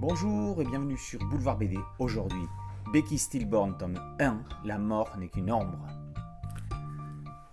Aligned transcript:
Bonjour 0.00 0.62
et 0.62 0.64
bienvenue 0.64 0.96
sur 0.96 1.18
Boulevard 1.24 1.58
BD. 1.58 1.76
Aujourd'hui, 1.98 2.46
Becky 2.92 3.18
Stillborn, 3.18 3.76
tome 3.76 3.98
1, 4.20 4.44
La 4.64 4.78
mort 4.78 5.10
n'est 5.18 5.28
qu'une 5.28 5.50
ombre. 5.50 5.88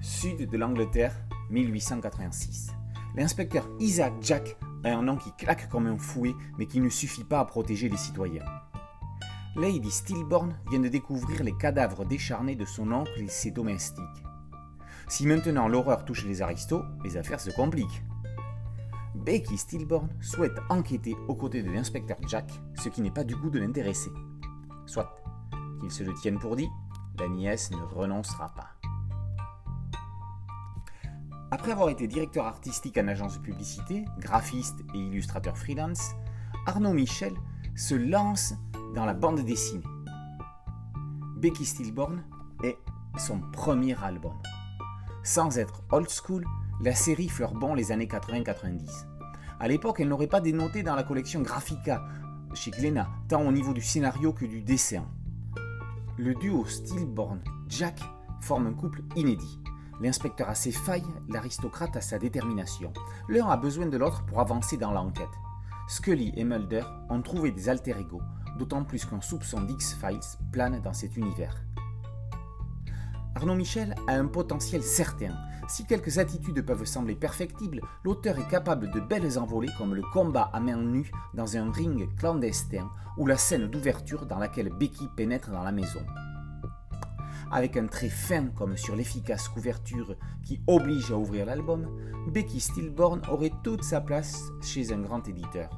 Sud 0.00 0.48
de 0.48 0.56
l'Angleterre, 0.56 1.16
1886. 1.50 2.68
L'inspecteur 3.16 3.68
Isaac 3.80 4.12
Jack 4.20 4.56
a 4.84 4.90
un 4.90 5.02
nom 5.02 5.16
qui 5.16 5.32
claque 5.32 5.68
comme 5.68 5.88
un 5.88 5.98
fouet, 5.98 6.32
mais 6.58 6.66
qui 6.66 6.80
ne 6.80 6.88
suffit 6.88 7.24
pas 7.24 7.40
à 7.40 7.44
protéger 7.44 7.88
les 7.88 7.96
citoyens. 7.96 8.46
Lady 9.56 9.90
Stillborn 9.90 10.54
vient 10.70 10.78
de 10.78 10.88
découvrir 10.88 11.42
les 11.42 11.56
cadavres 11.56 12.04
décharnés 12.04 12.54
de 12.54 12.64
son 12.64 12.92
oncle 12.92 13.20
et 13.20 13.26
ses 13.26 13.50
domestiques. 13.50 14.04
Si 15.08 15.26
maintenant 15.26 15.66
l'horreur 15.66 16.04
touche 16.04 16.24
les 16.24 16.40
aristos, 16.40 16.84
les 17.02 17.16
affaires 17.16 17.40
se 17.40 17.50
compliquent. 17.50 18.04
Becky 19.18 19.58
Stillborn 19.58 20.08
souhaite 20.20 20.58
enquêter 20.68 21.16
aux 21.26 21.34
côtés 21.34 21.62
de 21.62 21.70
l'inspecteur 21.70 22.16
Jack, 22.28 22.50
ce 22.74 22.88
qui 22.88 23.02
n'est 23.02 23.10
pas 23.10 23.24
du 23.24 23.36
goût 23.36 23.50
de 23.50 23.58
l'intéresser. 23.58 24.10
Soit 24.86 25.14
qu'il 25.80 25.90
se 25.90 26.02
le 26.02 26.14
tienne 26.14 26.38
pour 26.38 26.56
dit, 26.56 26.68
la 27.18 27.28
nièce 27.28 27.70
ne 27.72 27.82
renoncera 27.82 28.48
pas. 28.54 28.70
Après 31.50 31.72
avoir 31.72 31.88
été 31.88 32.06
directeur 32.06 32.46
artistique 32.46 32.98
en 32.98 33.08
agence 33.08 33.38
de 33.38 33.42
publicité, 33.42 34.04
graphiste 34.18 34.80
et 34.94 34.98
illustrateur 34.98 35.56
freelance, 35.58 36.12
Arnaud 36.66 36.92
Michel 36.92 37.34
se 37.74 37.94
lance 37.94 38.54
dans 38.94 39.04
la 39.04 39.14
bande 39.14 39.40
dessinée. 39.40 39.84
Becky 41.36 41.64
Stillborn 41.64 42.22
est 42.62 42.78
son 43.18 43.40
premier 43.52 43.96
album. 44.02 44.34
Sans 45.22 45.58
être 45.58 45.82
old 45.90 46.08
school, 46.08 46.44
la 46.80 46.94
série 46.94 47.28
fleure 47.28 47.54
bon 47.54 47.74
les 47.74 47.90
années 47.90 48.06
80-90. 48.06 49.06
À 49.58 49.66
l'époque, 49.66 49.98
elle 49.98 50.08
n'aurait 50.08 50.28
pas 50.28 50.40
dénoté 50.40 50.84
dans 50.84 50.94
la 50.94 51.02
collection 51.02 51.42
Graphica 51.42 52.04
chez 52.54 52.70
Glénat, 52.70 53.08
tant 53.28 53.42
au 53.42 53.50
niveau 53.50 53.72
du 53.72 53.82
scénario 53.82 54.32
que 54.32 54.44
du 54.44 54.62
dessin. 54.62 55.04
Le 56.16 56.34
duo 56.34 56.64
Stillborn-Jack 56.66 58.00
forme 58.40 58.68
un 58.68 58.74
couple 58.74 59.02
inédit. 59.16 59.58
L'inspecteur 60.00 60.48
a 60.48 60.54
ses 60.54 60.70
failles, 60.70 61.06
l'aristocrate 61.28 61.96
a 61.96 62.00
sa 62.00 62.18
détermination. 62.18 62.92
L'un 63.28 63.48
a 63.48 63.56
besoin 63.56 63.86
de 63.86 63.96
l'autre 63.96 64.24
pour 64.24 64.40
avancer 64.40 64.76
dans 64.76 64.92
l'enquête. 64.92 65.26
Scully 65.88 66.32
et 66.36 66.44
Mulder 66.44 66.84
ont 67.10 67.22
trouvé 67.22 67.50
des 67.50 67.68
alter-ego, 67.68 68.20
d'autant 68.58 68.84
plus 68.84 69.04
qu'un 69.04 69.20
soupçon 69.20 69.62
d'X-Files 69.62 70.38
plane 70.52 70.80
dans 70.80 70.92
cet 70.92 71.16
univers. 71.16 71.56
Arnaud 73.38 73.54
Michel 73.54 73.94
a 74.08 74.14
un 74.14 74.26
potentiel 74.26 74.82
certain. 74.82 75.32
Si 75.68 75.86
quelques 75.86 76.18
attitudes 76.18 76.60
peuvent 76.66 76.84
sembler 76.84 77.14
perfectibles, 77.14 77.82
l'auteur 78.02 78.36
est 78.36 78.48
capable 78.48 78.90
de 78.90 78.98
belles 78.98 79.38
envolées 79.38 79.70
comme 79.78 79.94
le 79.94 80.02
combat 80.12 80.50
à 80.52 80.58
main 80.58 80.76
nue 80.76 81.12
dans 81.34 81.56
un 81.56 81.70
ring 81.70 82.08
clandestin 82.16 82.90
ou 83.16 83.26
la 83.26 83.36
scène 83.36 83.68
d'ouverture 83.68 84.26
dans 84.26 84.40
laquelle 84.40 84.72
Becky 84.76 85.06
pénètre 85.16 85.52
dans 85.52 85.62
la 85.62 85.70
maison. 85.70 86.04
Avec 87.52 87.76
un 87.76 87.86
trait 87.86 88.08
fin 88.08 88.46
comme 88.46 88.76
sur 88.76 88.96
l'efficace 88.96 89.48
couverture 89.48 90.16
qui 90.42 90.60
oblige 90.66 91.12
à 91.12 91.16
ouvrir 91.16 91.46
l'album, 91.46 91.86
Becky 92.32 92.58
Stillborn 92.58 93.22
aurait 93.30 93.52
toute 93.62 93.84
sa 93.84 94.00
place 94.00 94.42
chez 94.62 94.92
un 94.92 94.98
grand 94.98 95.28
éditeur. 95.28 95.70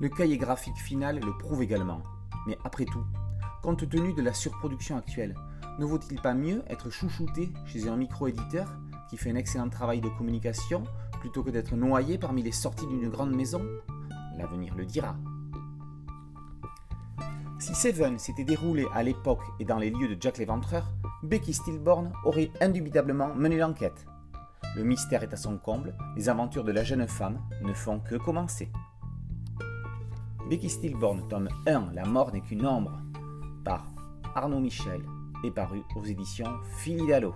Le 0.00 0.08
cahier 0.08 0.38
graphique 0.38 0.78
final 0.78 1.20
le 1.20 1.36
prouve 1.36 1.62
également. 1.62 2.02
Mais 2.46 2.56
après 2.64 2.86
tout, 2.86 3.04
compte 3.66 3.88
tenu 3.88 4.12
de 4.12 4.22
la 4.22 4.32
surproduction 4.32 4.96
actuelle, 4.96 5.34
ne 5.80 5.84
vaut-il 5.84 6.20
pas 6.20 6.34
mieux 6.34 6.62
être 6.68 6.88
chouchouté 6.88 7.52
chez 7.64 7.88
un 7.88 7.96
micro-éditeur 7.96 8.72
qui 9.10 9.16
fait 9.16 9.32
un 9.32 9.34
excellent 9.34 9.68
travail 9.68 10.00
de 10.00 10.08
communication 10.08 10.84
plutôt 11.18 11.42
que 11.42 11.50
d'être 11.50 11.74
noyé 11.74 12.16
parmi 12.16 12.44
les 12.44 12.52
sorties 12.52 12.86
d'une 12.86 13.08
grande 13.08 13.34
maison? 13.34 13.60
L'avenir 14.38 14.76
le 14.76 14.86
dira. 14.86 15.16
Si 17.58 17.74
Seven 17.74 18.20
s'était 18.20 18.44
déroulé 18.44 18.86
à 18.94 19.02
l'époque 19.02 19.42
et 19.58 19.64
dans 19.64 19.78
les 19.78 19.90
lieux 19.90 20.14
de 20.14 20.22
Jack 20.22 20.38
l'Éventreur, 20.38 20.86
Becky 21.24 21.52
Stillborn 21.52 22.12
aurait 22.24 22.52
indubitablement 22.60 23.34
mené 23.34 23.56
l'enquête. 23.56 24.06
Le 24.76 24.84
mystère 24.84 25.24
est 25.24 25.32
à 25.32 25.36
son 25.36 25.58
comble, 25.58 25.96
les 26.14 26.28
aventures 26.28 26.62
de 26.62 26.70
la 26.70 26.84
jeune 26.84 27.08
femme 27.08 27.40
ne 27.64 27.72
font 27.72 27.98
que 27.98 28.14
commencer. 28.14 28.70
Becky 30.48 30.70
Stillborn, 30.70 31.26
tome 31.26 31.48
1, 31.66 31.94
La 31.94 32.04
mort 32.04 32.32
n'est 32.32 32.42
qu'une 32.42 32.64
ombre, 32.64 33.00
par 33.66 33.84
Arnaud 34.36 34.60
Michel, 34.60 35.02
est 35.44 35.50
paru 35.50 35.82
aux 35.96 36.04
éditions 36.04 36.60
Philidalo. 36.78 37.34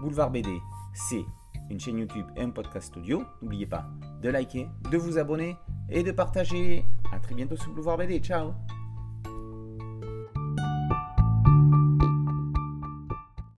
Boulevard 0.00 0.30
BD, 0.30 0.60
c'est 0.92 1.24
une 1.70 1.78
chaîne 1.78 1.98
YouTube 1.98 2.26
et 2.36 2.42
un 2.42 2.50
podcast 2.50 2.96
audio. 2.96 3.22
N'oubliez 3.40 3.66
pas 3.66 3.86
de 4.20 4.28
liker, 4.28 4.68
de 4.90 4.98
vous 4.98 5.16
abonner 5.16 5.56
et 5.88 6.02
de 6.02 6.10
partager. 6.10 6.84
A 7.12 7.20
très 7.20 7.34
bientôt 7.34 7.56
sur 7.56 7.72
Boulevard 7.72 7.98
BD. 7.98 8.18
Ciao 8.18 8.52